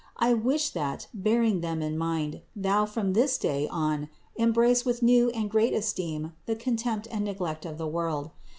I 0.17 0.33
wish 0.33 0.71
that, 0.71 1.05
bearing 1.13 1.61
them 1.61 1.83
in 1.83 1.95
mind, 1.95 2.41
thou 2.55 2.87
from 2.87 3.13
this 3.13 3.37
day 3.37 3.67
on 3.67 4.09
embrace 4.35 4.83
with 4.83 5.03
new 5.03 5.29
and 5.29 5.47
great 5.47 5.75
esteem 5.75 6.33
the 6.47 6.55
contempt 6.55 7.07
and 7.11 7.23
neglect 7.23 7.67
of 7.67 7.77
the 7.77 7.85
world. 7.87 8.31